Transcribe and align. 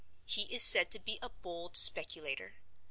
He 0.25 0.51
is 0.51 0.63
said 0.63 0.89
to 0.89 0.99
be 0.99 1.19
a 1.21 1.29
bold 1.29 1.77
speculator. 1.77 2.55